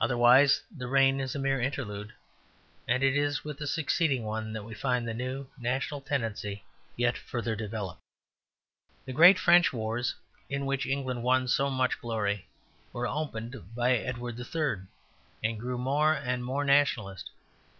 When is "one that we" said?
4.22-4.72